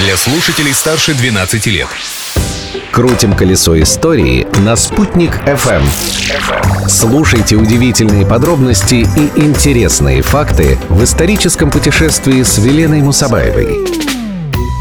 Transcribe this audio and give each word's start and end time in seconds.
для 0.00 0.16
слушателей 0.16 0.72
старше 0.72 1.12
12 1.12 1.66
лет. 1.66 1.88
Крутим 2.90 3.34
колесо 3.34 3.78
истории 3.80 4.46
на 4.60 4.74
«Спутник 4.74 5.36
FM. 5.46 5.82
Слушайте 6.88 7.56
удивительные 7.56 8.24
подробности 8.24 9.06
и 9.16 9.40
интересные 9.40 10.22
факты 10.22 10.78
в 10.88 11.04
историческом 11.04 11.70
путешествии 11.70 12.42
с 12.42 12.56
Веленой 12.58 13.02
Мусабаевой. 13.02 13.86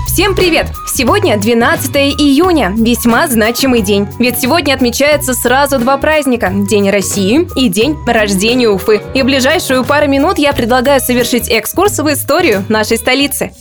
Всем 0.08 0.36
привет! 0.36 0.68
Сегодня 0.88 1.38
12 1.38 1.96
июня, 1.96 2.74
весьма 2.78 3.28
значимый 3.28 3.82
день. 3.82 4.08
Ведь 4.20 4.40
сегодня 4.40 4.74
отмечается 4.74 5.34
сразу 5.34 5.80
два 5.80 5.98
праздника– 5.98 6.50
День 6.54 6.90
России 6.90 7.48
и 7.56 7.68
День 7.68 7.98
рождения 8.08 8.70
Уфы. 8.70 9.02
И 9.14 9.22
в 9.22 9.26
ближайшую 9.26 9.84
пару 9.84 10.08
минут 10.08 10.38
я 10.38 10.54
предлагаю 10.54 11.02
совершить 11.02 11.50
экскурс 11.50 12.00
в 12.00 12.12
историю 12.12 12.64
нашей 12.70 12.98
столицы. 12.98 13.52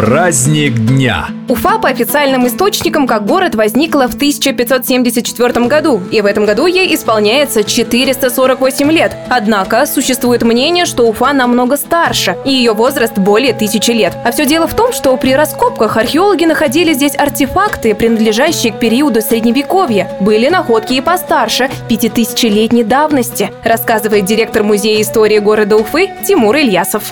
Праздник 0.00 0.78
дня. 0.86 1.28
Уфа 1.50 1.78
по 1.78 1.88
официальным 1.88 2.46
источникам 2.46 3.08
как 3.08 3.26
город 3.26 3.56
возникла 3.56 4.06
в 4.06 4.14
1574 4.14 5.66
году, 5.66 6.00
и 6.12 6.20
в 6.20 6.26
этом 6.26 6.46
году 6.46 6.66
ей 6.66 6.94
исполняется 6.94 7.64
448 7.64 8.92
лет. 8.92 9.16
Однако 9.28 9.84
существует 9.86 10.42
мнение, 10.44 10.86
что 10.86 11.08
Уфа 11.08 11.32
намного 11.32 11.76
старше, 11.76 12.36
и 12.44 12.52
ее 12.52 12.72
возраст 12.72 13.18
более 13.18 13.52
тысячи 13.52 13.90
лет. 13.90 14.16
А 14.24 14.30
все 14.30 14.46
дело 14.46 14.68
в 14.68 14.74
том, 14.74 14.92
что 14.92 15.16
при 15.16 15.32
раскопках 15.34 15.96
археологи 15.96 16.44
находили 16.44 16.92
здесь 16.92 17.16
артефакты, 17.18 17.96
принадлежащие 17.96 18.72
к 18.72 18.78
периоду 18.78 19.20
Средневековья. 19.20 20.08
Были 20.20 20.48
находки 20.50 20.92
и 20.92 21.00
постарше, 21.00 21.68
пятитысячелетней 21.88 22.84
давности, 22.84 23.50
рассказывает 23.64 24.24
директор 24.24 24.62
Музея 24.62 25.02
истории 25.02 25.40
города 25.40 25.76
Уфы 25.76 26.10
Тимур 26.24 26.54
Ильясов. 26.54 27.02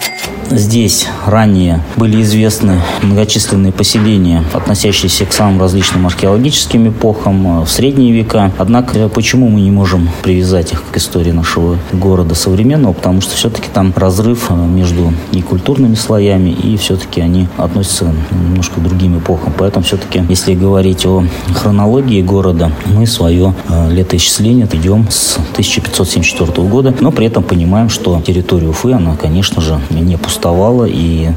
Здесь 0.50 1.06
ранее 1.26 1.80
были 1.96 2.22
известны 2.22 2.80
многочисленные 3.02 3.70
поселения, 3.70 4.27
относящиеся 4.52 5.26
к 5.26 5.32
самым 5.32 5.60
различным 5.60 6.06
археологическим 6.06 6.88
эпохам 6.88 7.62
э, 7.62 7.64
в 7.64 7.68
средние 7.68 8.12
века. 8.12 8.52
Однако, 8.58 9.08
почему 9.08 9.48
мы 9.48 9.60
не 9.60 9.70
можем 9.70 10.08
привязать 10.22 10.72
их 10.72 10.82
к 10.90 10.96
истории 10.96 11.30
нашего 11.30 11.78
города 11.92 12.34
современного? 12.34 12.92
Потому 12.92 13.20
что 13.20 13.34
все-таки 13.34 13.68
там 13.72 13.92
разрыв 13.96 14.50
э, 14.50 14.54
между 14.54 15.12
и 15.32 15.42
культурными 15.42 15.94
слоями, 15.94 16.50
и 16.50 16.76
все-таки 16.76 17.20
они 17.20 17.48
относятся 17.56 18.12
немножко 18.30 18.80
к 18.80 18.82
другим 18.82 19.18
эпохам. 19.18 19.52
Поэтому 19.56 19.84
все-таки, 19.84 20.22
если 20.28 20.54
говорить 20.54 21.06
о 21.06 21.24
хронологии 21.54 22.22
города, 22.22 22.72
мы 22.86 23.06
свое 23.06 23.54
э, 23.68 23.90
летоисчисление 23.90 24.68
идем 24.72 25.06
с 25.10 25.36
1574 25.52 26.66
года, 26.68 26.94
но 27.00 27.10
при 27.10 27.26
этом 27.26 27.42
понимаем, 27.42 27.88
что 27.88 28.20
территория 28.26 28.68
Уфы, 28.68 28.92
она, 28.92 29.16
конечно 29.16 29.62
же, 29.62 29.80
не 29.90 30.16
пустовала, 30.16 30.84
и 30.84 31.28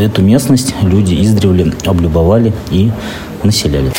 эту 0.00 0.22
местность 0.22 0.74
люди 0.82 1.22
издревле 1.22 1.72
облюбовали 1.84 2.37
и 2.70 2.90
населяли. 3.42 3.92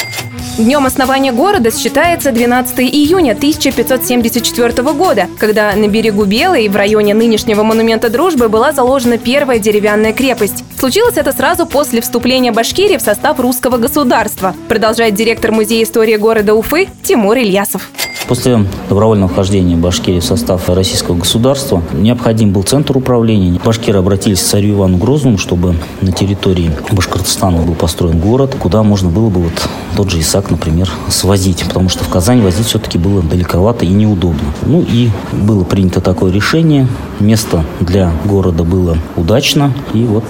Днем 0.59 0.85
основания 0.85 1.31
города 1.31 1.71
считается 1.71 2.33
12 2.33 2.79
июня 2.81 3.31
1574 3.31 4.73
года, 4.91 5.27
когда 5.37 5.73
на 5.73 5.87
берегу 5.87 6.25
Белой 6.25 6.67
в 6.67 6.75
районе 6.75 7.13
нынешнего 7.13 7.63
монумента 7.63 8.09
дружбы 8.09 8.49
была 8.49 8.73
заложена 8.73 9.17
первая 9.17 9.59
деревянная 9.59 10.11
крепость. 10.11 10.65
Случилось 10.77 11.15
это 11.15 11.31
сразу 11.31 11.65
после 11.65 12.01
вступления 12.01 12.51
Башкирии 12.51 12.97
в 12.97 13.01
состав 13.01 13.39
русского 13.39 13.77
государства, 13.77 14.53
продолжает 14.67 15.15
директор 15.15 15.53
Музея 15.53 15.83
истории 15.83 16.17
города 16.17 16.53
Уфы 16.53 16.89
Тимур 17.03 17.37
Ильясов. 17.37 17.89
После 18.29 18.63
добровольного 18.87 19.27
вхождения 19.27 19.75
Башкирии 19.75 20.19
в 20.19 20.23
состав 20.23 20.69
российского 20.69 21.15
государства 21.15 21.81
необходим 21.93 22.53
был 22.53 22.61
центр 22.61 22.95
управления. 22.95 23.59
Башкиры 23.65 23.97
обратились 23.97 24.39
к 24.39 24.43
царю 24.43 24.75
Ивану 24.75 24.97
Грозному, 24.97 25.39
чтобы 25.39 25.75
на 26.01 26.11
территории 26.11 26.69
Башкортостана 26.91 27.63
был 27.63 27.73
построен 27.73 28.19
город, 28.19 28.55
куда 28.59 28.83
можно 28.83 29.09
было 29.09 29.29
бы 29.29 29.41
вот 29.41 29.69
тот 29.97 30.11
же 30.11 30.19
Исаак, 30.19 30.51
например, 30.51 30.87
свозить, 31.07 31.63
потому 31.65 31.89
что 31.89 32.03
в 32.03 32.09
Казань 32.09 32.43
возить 32.43 32.67
все-таки 32.67 32.99
было 32.99 33.23
далековато 33.23 33.85
и 33.85 33.89
неудобно. 33.89 34.53
Ну 34.61 34.85
и 34.87 35.09
было 35.33 35.63
принято 35.63 35.99
такое 35.99 36.31
решение. 36.31 36.87
Место 37.19 37.65
для 37.79 38.11
города 38.25 38.63
было 38.63 38.99
удачно. 39.15 39.73
И 39.95 40.03
вот 40.03 40.23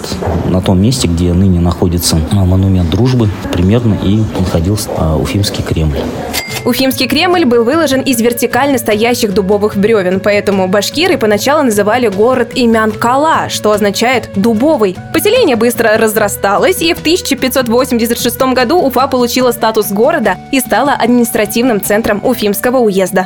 на 0.48 0.62
том 0.62 0.82
месте, 0.82 1.10
где 1.10 1.34
ныне 1.34 1.60
находится 1.60 2.18
монумент 2.32 2.90
дружбы, 2.90 3.30
примерно 3.52 3.98
и 4.02 4.24
находился 4.40 4.90
а, 4.98 5.18
Уфимский 5.18 5.64
Кремль. 5.64 5.98
Уфимский 6.70 7.08
Кремль 7.08 7.46
был 7.46 7.64
выложен 7.64 8.02
из 8.02 8.22
вертикально 8.22 8.78
стоящих 8.78 9.34
дубовых 9.34 9.76
бревен, 9.76 10.20
поэтому 10.20 10.68
башкиры 10.68 11.18
поначалу 11.18 11.64
называли 11.64 12.10
город 12.10 12.52
имян 12.54 12.92
Кала, 12.92 13.50
что 13.50 13.72
означает 13.72 14.30
«дубовый». 14.36 14.96
Поселение 15.12 15.56
быстро 15.56 15.98
разрасталось, 15.98 16.80
и 16.84 16.94
в 16.94 17.00
1586 17.00 18.42
году 18.54 18.78
Уфа 18.86 19.08
получила 19.08 19.52
статус 19.52 19.92
города 19.92 20.38
и 20.52 20.60
стала 20.60 20.92
административным 20.92 21.82
центром 21.82 22.22
Уфимского 22.24 22.78
уезда. 22.78 23.26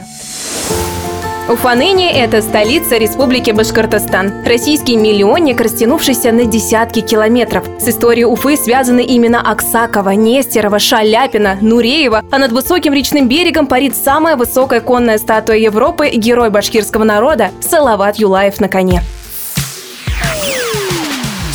Уфа 1.49 1.75
ныне– 1.75 2.09
это 2.13 2.41
столица 2.41 2.95
Республики 2.95 3.51
Башкортостан. 3.51 4.45
Российский 4.45 4.95
миллионник, 4.95 5.59
растянувшийся 5.59 6.31
на 6.31 6.45
десятки 6.45 7.01
километров. 7.01 7.65
С 7.81 7.89
историей 7.89 8.23
Уфы 8.23 8.55
связаны 8.55 9.03
имена 9.05 9.41
Аксакова, 9.41 10.11
Нестерова, 10.11 10.79
Шаляпина, 10.79 11.57
Нуреева, 11.59 12.23
а 12.31 12.37
над 12.37 12.53
высоким 12.53 12.93
речным 12.93 13.27
берегом 13.27 13.67
парит 13.67 13.93
самая 13.93 14.37
высокая 14.37 14.79
конная 14.79 15.17
статуя 15.17 15.57
Европы– 15.57 16.09
герой 16.13 16.49
башкирского 16.49 17.03
народа 17.03 17.51
Салават 17.59 18.15
Юлаев 18.15 18.61
на 18.61 18.69
коне. 18.69 19.01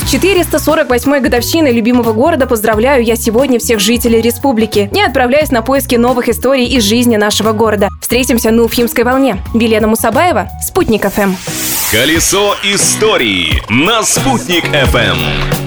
448-й 0.08 1.20
годовщины 1.20 1.68
любимого 1.68 2.14
города 2.14 2.46
поздравляю 2.46 3.04
я 3.04 3.14
сегодня 3.14 3.58
всех 3.58 3.78
жителей 3.78 4.22
республики. 4.22 4.88
Не 4.90 5.02
отправляюсь 5.02 5.50
на 5.50 5.60
поиски 5.60 5.96
новых 5.96 6.30
историй 6.30 6.66
из 6.66 6.84
жизни 6.84 7.16
нашего 7.16 7.52
города. 7.52 7.88
Встретимся 8.00 8.50
на 8.50 8.62
Уфимской 8.62 9.04
волне. 9.04 9.36
Велена 9.52 9.86
Мусабаева, 9.86 10.48
Спутник 10.66 11.04
ФМ. 11.10 11.34
Колесо 11.90 12.54
истории 12.62 13.62
на 13.68 14.02
«Спутник 14.02 14.64
ФМ». 14.64 15.57